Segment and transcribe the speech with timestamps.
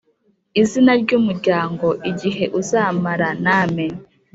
[0.61, 3.85] Izina ry umuryango igihe uzamara name